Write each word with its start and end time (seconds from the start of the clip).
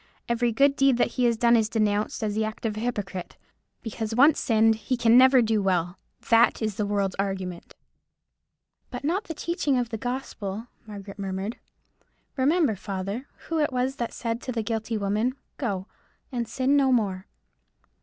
Every 0.27 0.51
good 0.51 0.75
deed 0.75 0.97
that 0.97 1.09
he 1.09 1.25
has 1.25 1.37
done 1.37 1.55
is 1.55 1.69
denounced 1.69 2.23
as 2.23 2.33
the 2.33 2.43
act 2.43 2.65
of 2.65 2.75
a 2.75 2.79
hypocrite. 2.79 3.37
Because 3.83 4.15
once 4.15 4.39
sinned 4.39 4.73
he 4.73 4.97
can 4.97 5.15
never 5.15 5.43
do 5.43 5.61
well. 5.61 5.99
That 6.31 6.59
is 6.59 6.73
the 6.73 6.87
world's 6.87 7.13
argument." 7.19 7.75
"But 8.89 9.03
not 9.03 9.25
the 9.25 9.35
teaching 9.35 9.77
of 9.77 9.89
the 9.89 9.99
gospel," 9.99 10.65
Margaret 10.87 11.19
murmured. 11.19 11.59
"Remember, 12.35 12.75
father, 12.75 13.27
who 13.47 13.59
it 13.59 13.71
was 13.71 13.97
that 13.97 14.11
said 14.11 14.41
to 14.41 14.51
the 14.51 14.63
guilty 14.63 14.97
woman, 14.97 15.33
Go, 15.57 15.85
and 16.31 16.47
sin 16.47 16.75
no 16.75 16.91
more.'" 16.91 17.27